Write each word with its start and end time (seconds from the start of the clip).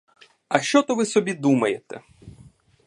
А 0.47 0.59
що 0.59 0.83
то 0.83 0.95
ви 0.95 1.05
собі 1.05 1.33
думаєте? 1.33 2.01